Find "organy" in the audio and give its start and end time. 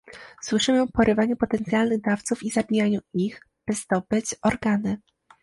4.41-4.97